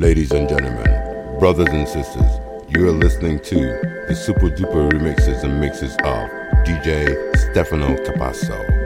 Ladies 0.00 0.32
and 0.32 0.48
gentlemen, 0.48 1.38
brothers 1.38 1.68
and 1.68 1.86
sisters, 1.86 2.40
you 2.70 2.88
are 2.88 2.90
listening 2.90 3.38
to 3.40 3.56
the 4.08 4.14
super 4.14 4.48
duper 4.48 4.90
remixes 4.90 5.44
and 5.44 5.60
mixes 5.60 5.92
of 5.96 6.30
DJ 6.64 7.36
Stefano 7.36 7.94
Capasso. 7.96 8.79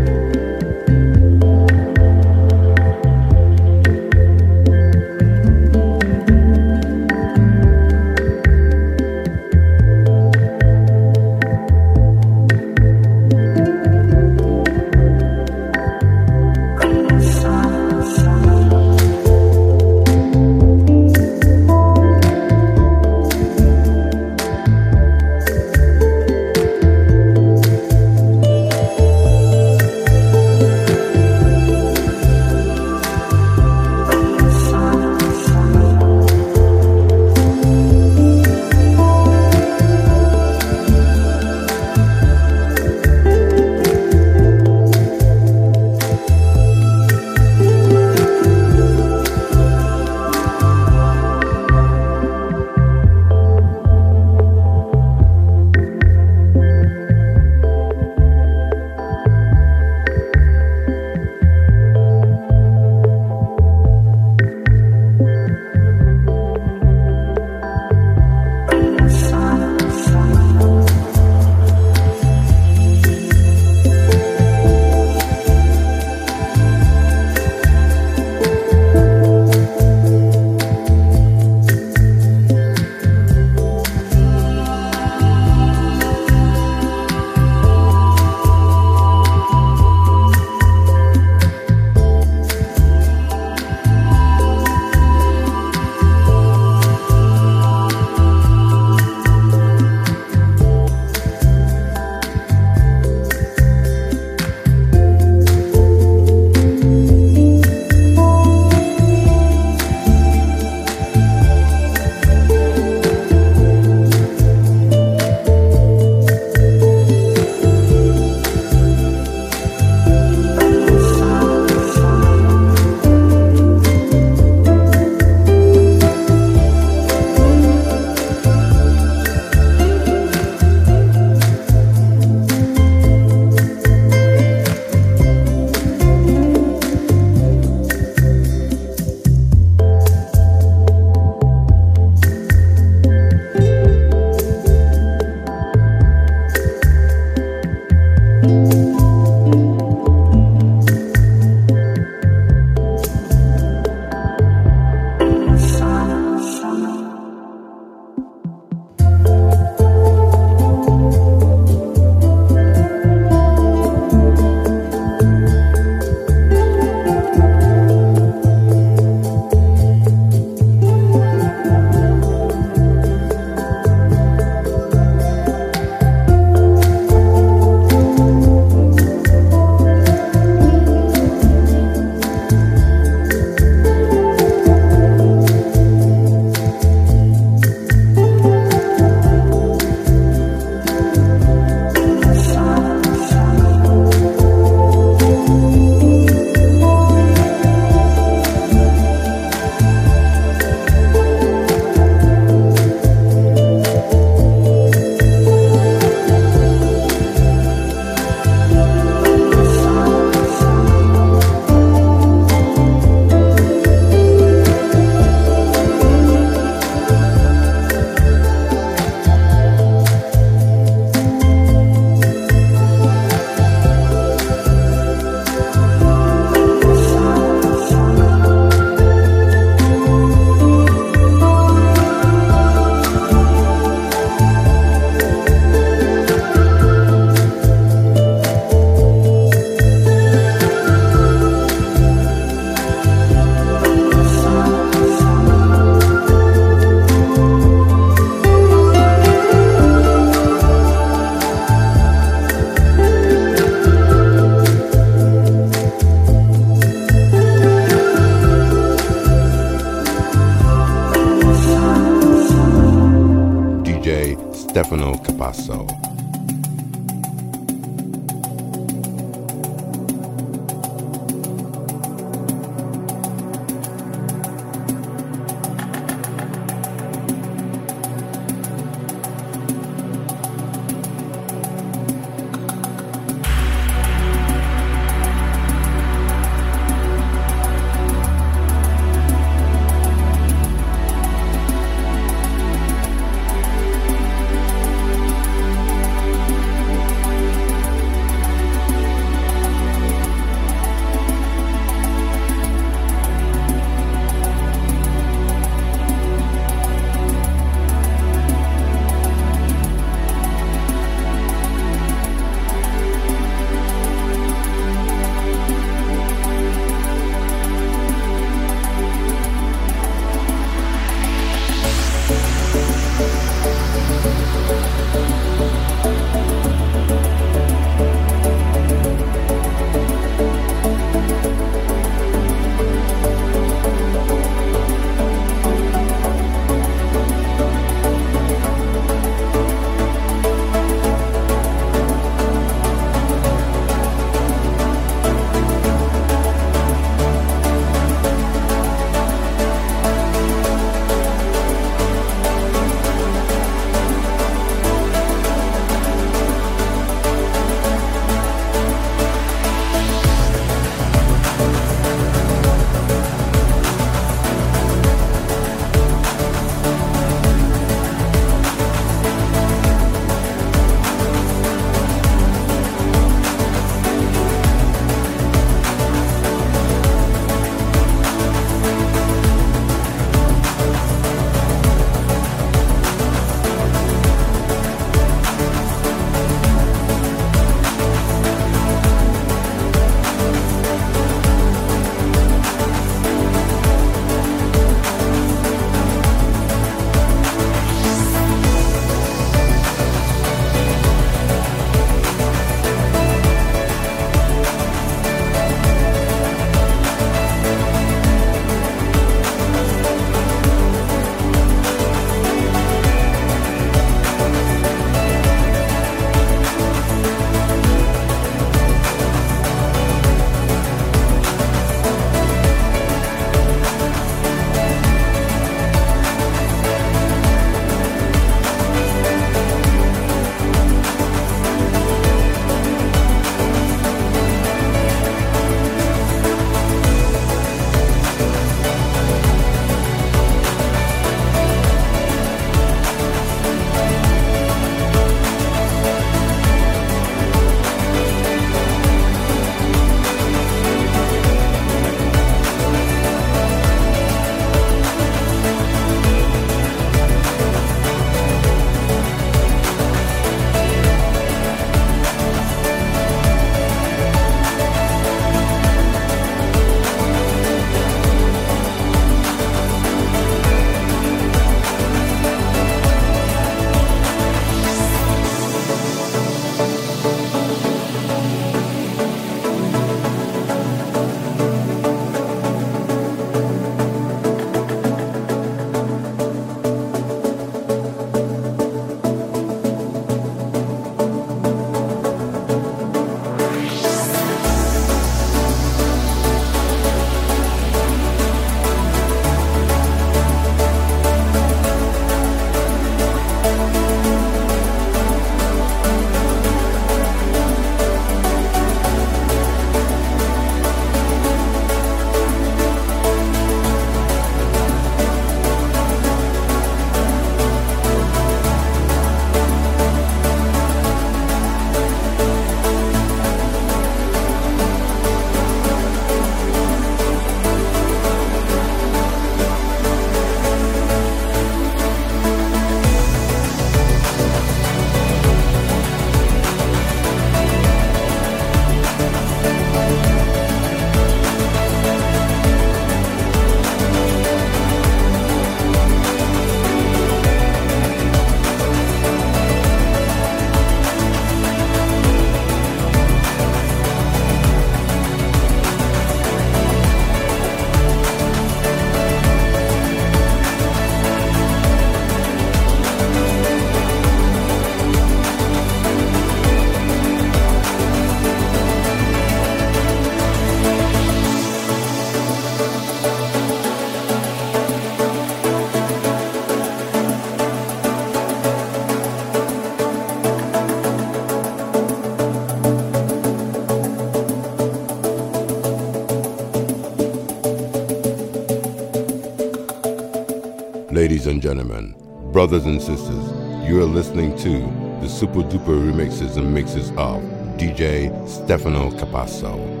Gentlemen, 591.61 592.15
brothers 592.51 592.85
and 592.85 592.99
sisters, 592.99 593.51
you 593.87 594.01
are 594.01 594.05
listening 594.05 594.57
to 594.57 594.79
the 595.21 595.29
super 595.29 595.61
duper 595.61 595.95
remixes 595.95 596.57
and 596.57 596.73
mixes 596.73 597.11
of 597.11 597.39
DJ 597.77 598.31
Stefano 598.49 599.11
Capasso. 599.11 600.00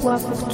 guapos. 0.00 0.49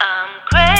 I'm 0.00 0.28
crazy. 0.50 0.71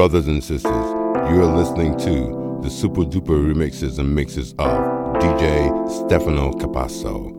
Brothers 0.00 0.28
and 0.28 0.42
sisters, 0.42 0.86
you 1.28 1.42
are 1.42 1.54
listening 1.54 1.94
to 1.98 2.58
the 2.62 2.70
super 2.70 3.02
duper 3.02 3.36
remixes 3.36 3.98
and 3.98 4.14
mixes 4.14 4.52
of 4.52 4.66
DJ 5.20 5.90
Stefano 5.90 6.52
Capasso. 6.52 7.29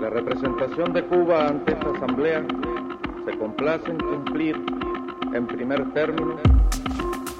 La 0.00 0.10
representación 0.10 0.92
de 0.92 1.02
Cuba 1.06 1.48
ante 1.48 1.72
esta 1.72 1.90
asamblea 1.96 2.44
se 3.24 3.38
complace 3.38 3.90
en 3.90 3.98
cumplir, 3.98 4.56
en 5.32 5.46
primer 5.46 5.90
término, 5.94 6.36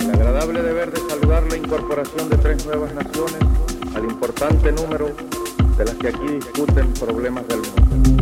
el 0.01 0.11
agradable 0.11 0.63
deber 0.63 0.93
de 0.93 1.01
saludar 1.11 1.43
la 1.51 1.57
incorporación 1.59 2.31
de 2.31 2.39
tres 2.39 2.65
nuevas 2.65 2.95
naciones 2.95 3.39
al 3.95 4.05
importante 4.05 4.73
número 4.73 5.11
de 5.77 5.85
las 5.85 5.95
que 5.97 6.09
aquí 6.09 6.27
discuten 6.29 6.95
problemas 6.95 7.47
del 7.49 7.59
mundo. 7.59 8.22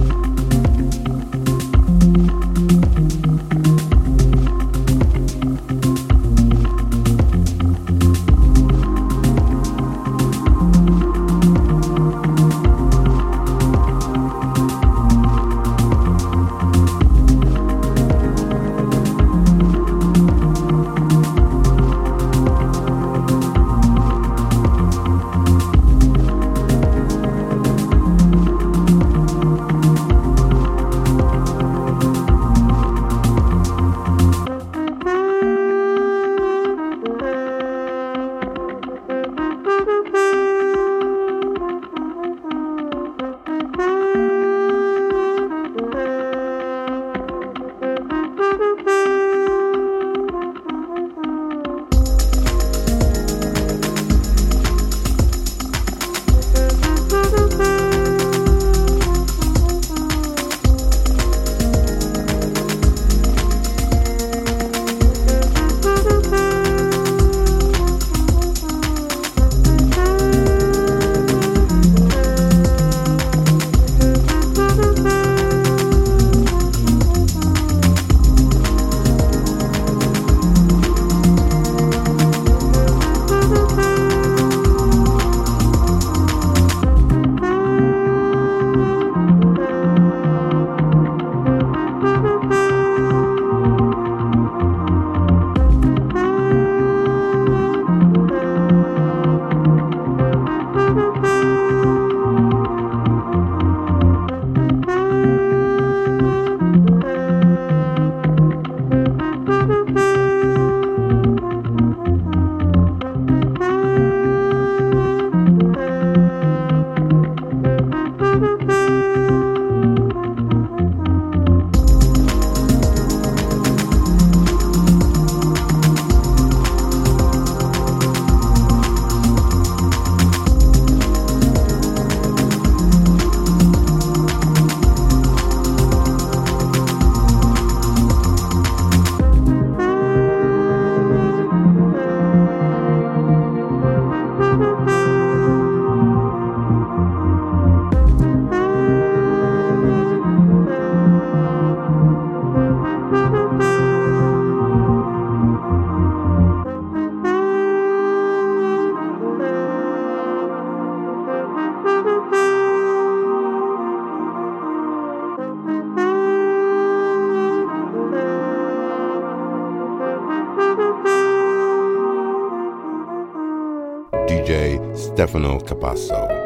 Stefano 175.21 175.59
Capasso. 175.59 176.40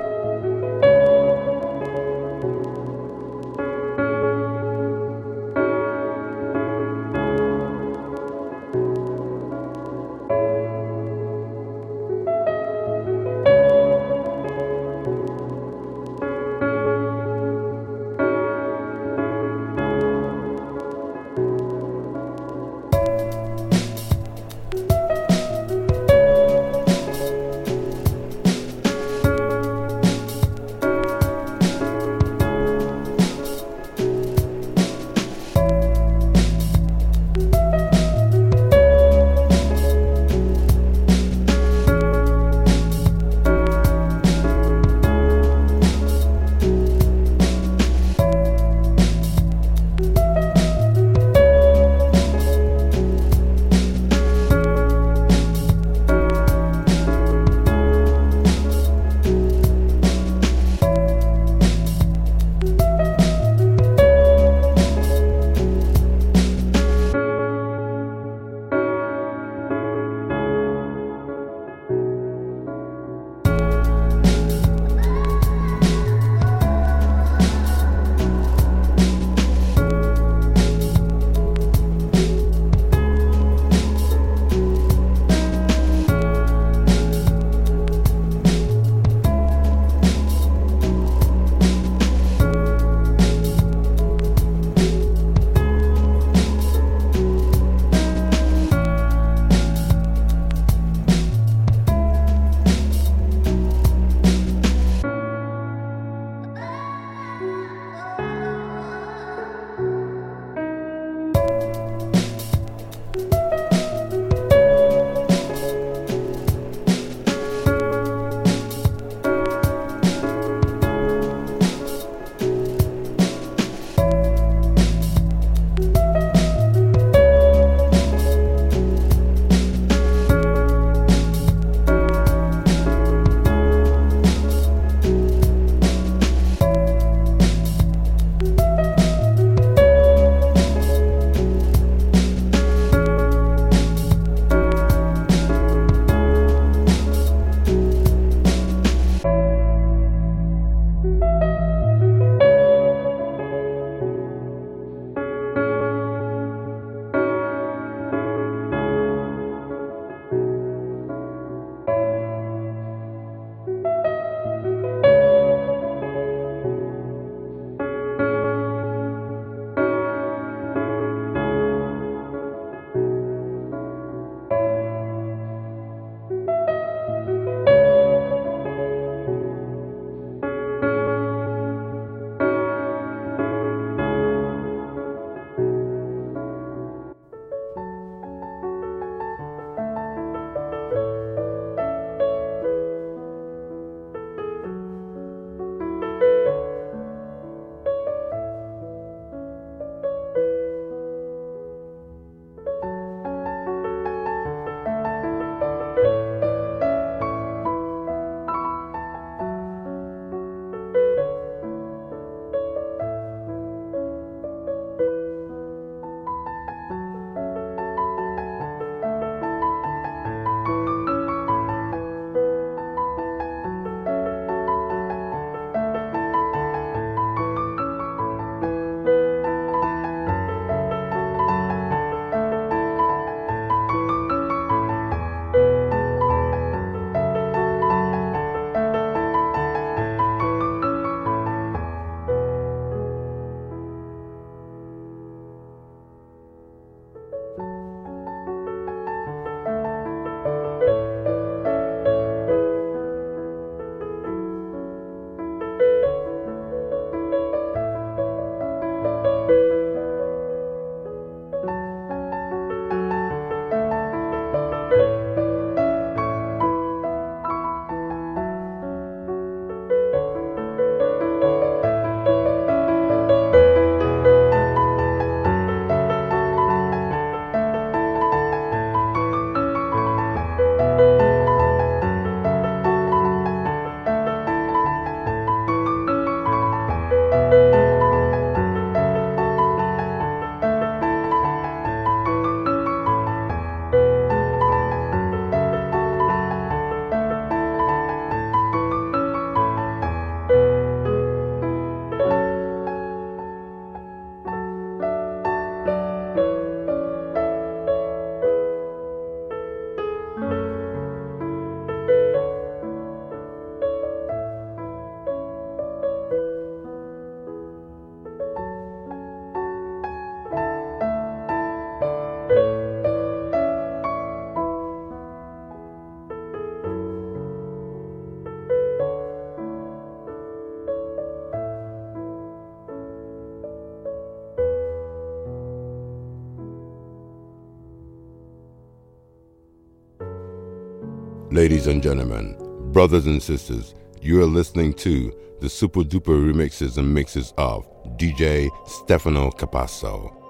Ladies 341.54 341.86
and 341.86 342.02
gentlemen, 342.02 342.56
brothers 342.90 343.26
and 343.26 343.40
sisters, 343.40 343.94
you 344.20 344.42
are 344.42 344.44
listening 344.44 344.92
to 344.94 345.32
the 345.60 345.68
super 345.68 346.00
duper 346.00 346.34
remixes 346.34 346.98
and 346.98 347.14
mixes 347.14 347.54
of 347.56 347.86
DJ 348.16 348.68
Stefano 348.88 349.52
Capasso. 349.52 350.43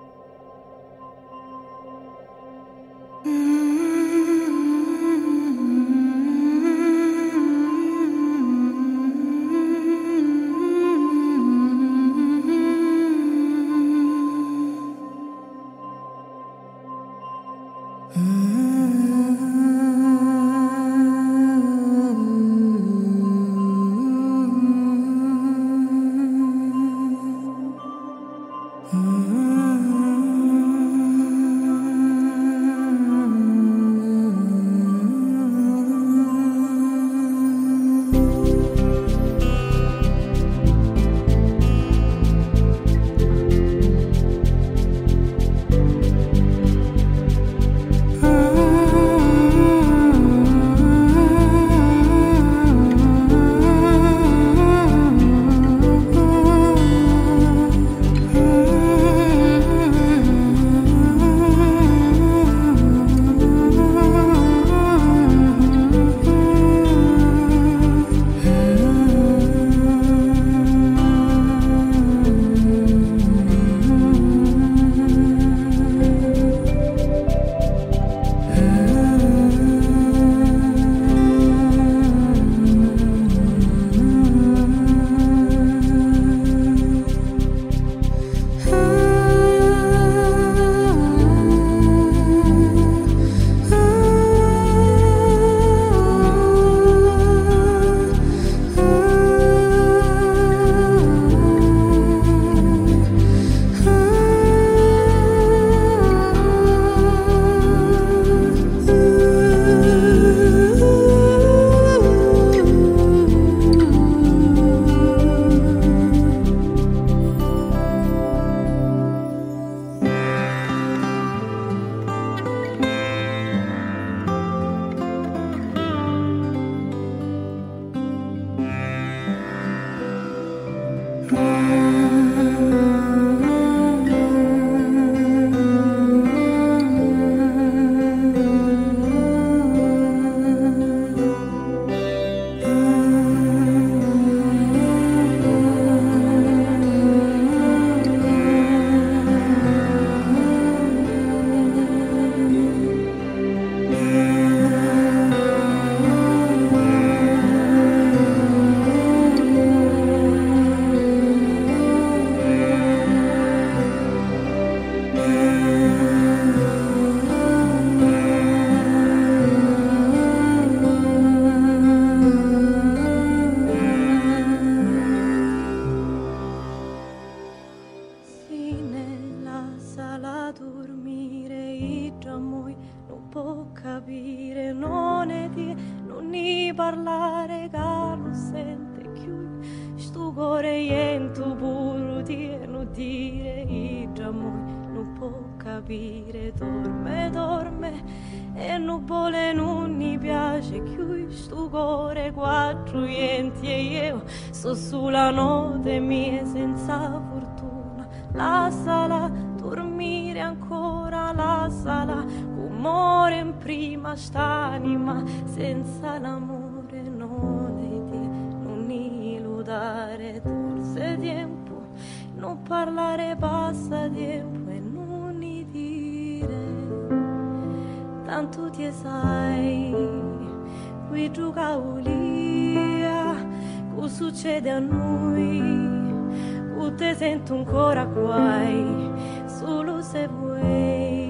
coracuai 237.75 239.11
solo 239.47 240.01
se 240.01 240.29
vuoi 240.29 241.27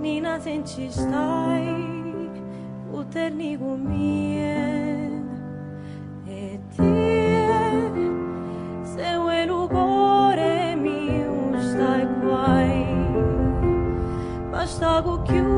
nina 0.00 0.40
senci 0.40 0.90
stai 0.90 2.28
uterni 2.90 3.56
gumien 3.56 5.22
e 6.26 6.58
ti, 6.74 6.82
tie 6.82 7.92
se 8.82 9.10
lugar 9.46 9.68
gore 9.68 10.74
mi 10.74 11.22
ustai 11.54 12.06
quai 12.20 12.84
bastago 14.50 15.22
chiudere 15.22 15.49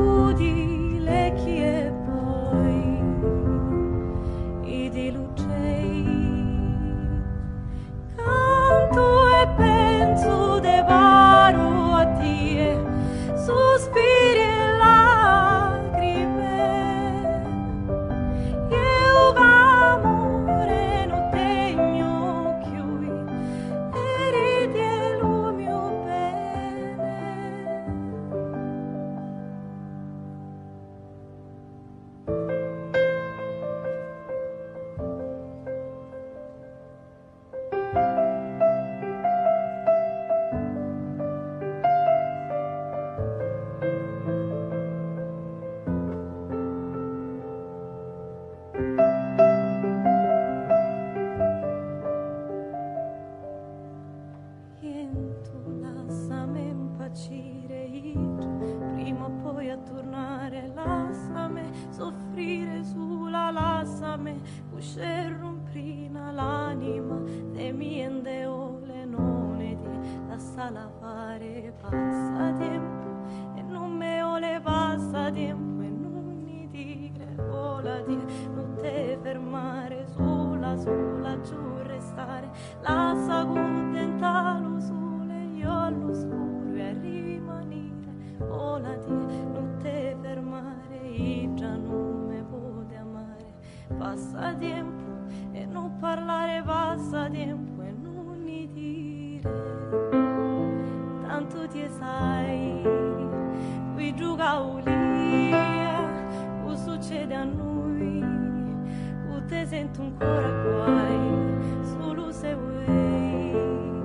ancora 110.01 110.49
guai 110.49 111.83
solo 111.83 112.31
se 112.31 112.55
vuoi 112.55 114.03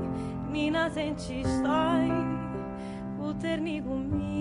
Nina 0.50 0.88
senti 0.90 1.42
stai 1.44 2.10
uterni 3.18 3.82
con 3.82 4.06
me. 4.06 4.37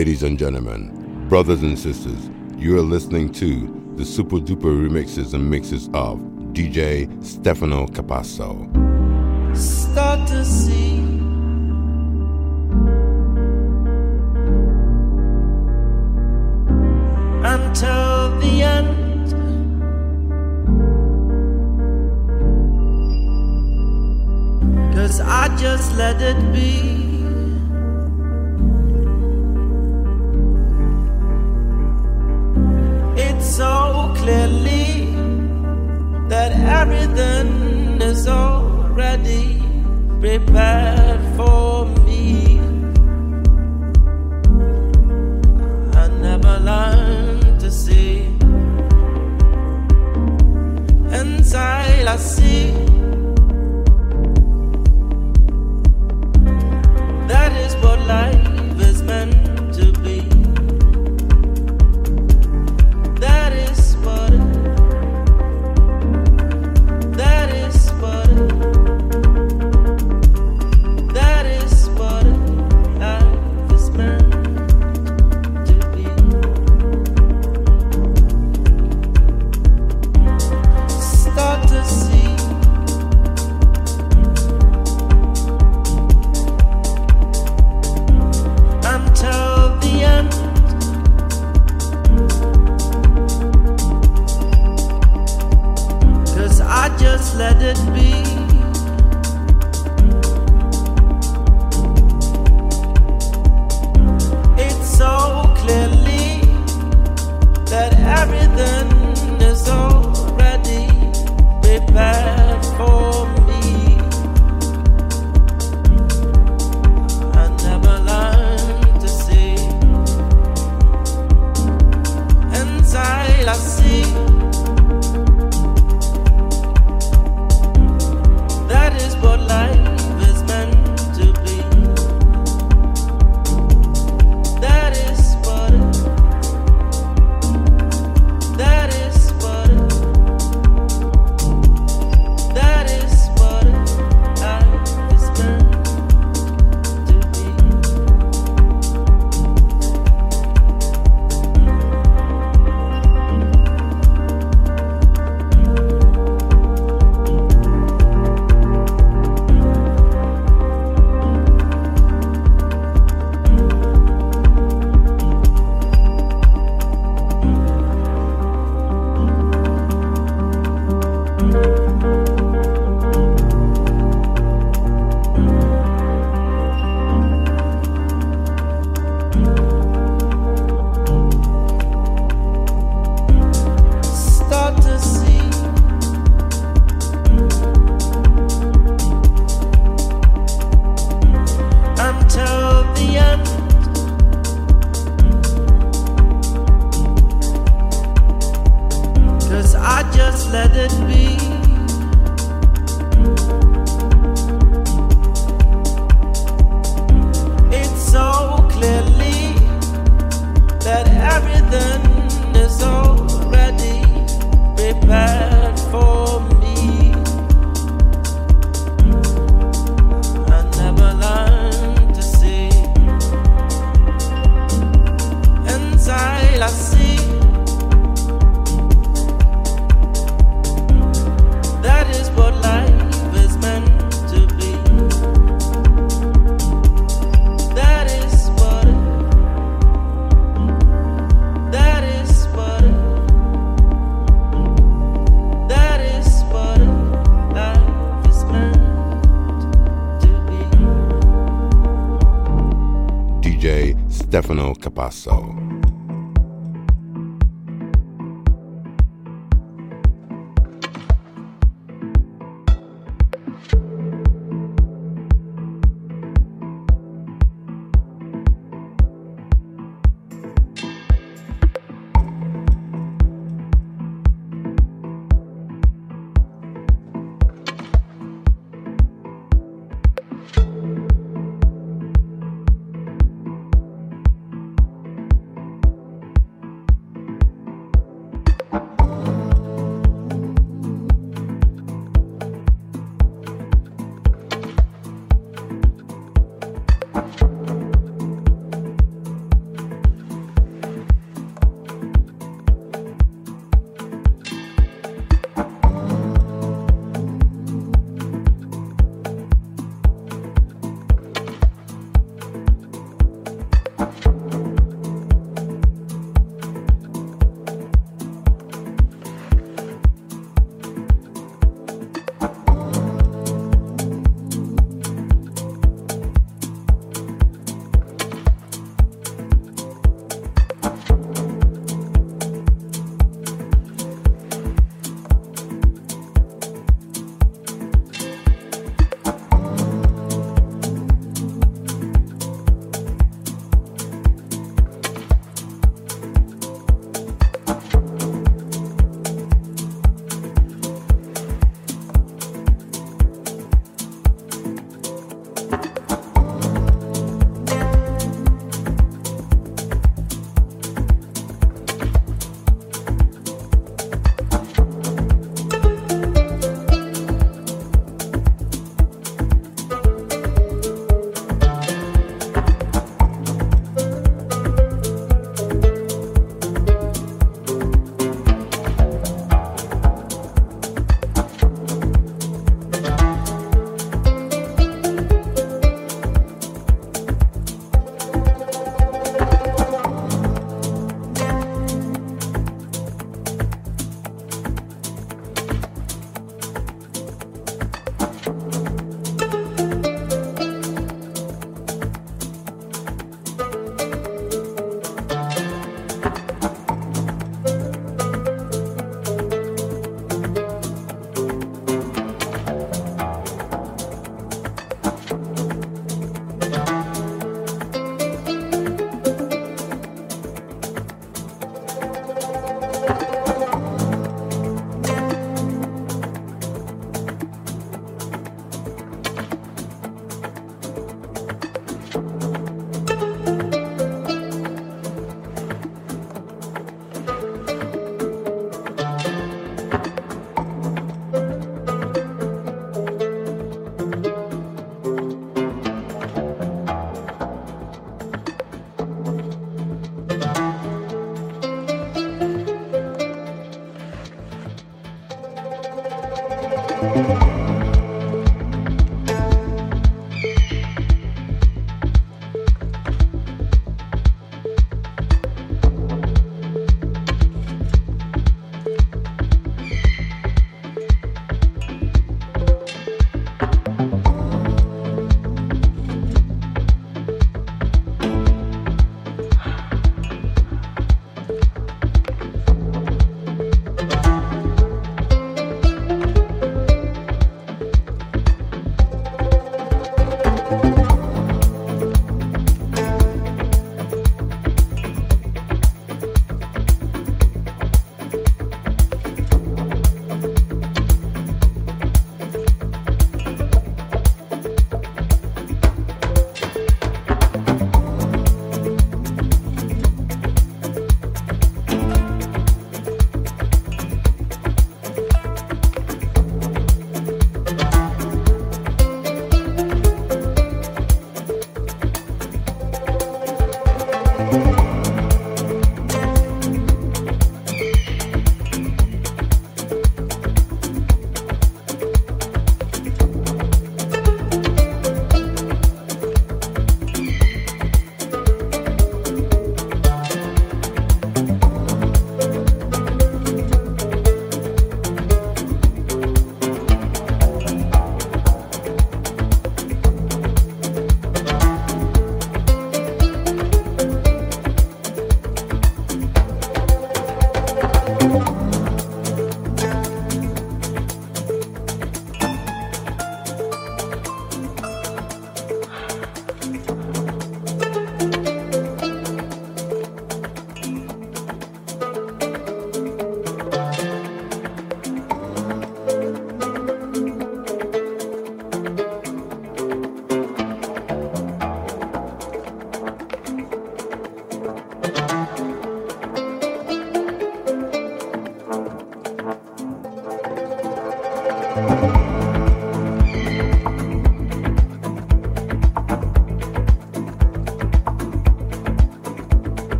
Ladies 0.00 0.22
and 0.22 0.38
gentlemen, 0.38 1.28
brothers 1.28 1.62
and 1.62 1.78
sisters, 1.78 2.30
you 2.56 2.74
are 2.78 2.80
listening 2.80 3.30
to 3.34 3.92
the 3.96 4.04
super 4.06 4.36
duper 4.36 4.88
remixes 4.88 5.34
and 5.34 5.50
mixes 5.50 5.88
of 5.92 6.18
DJ 6.54 7.06
Stefano 7.22 7.86
Capasso. 7.86 8.79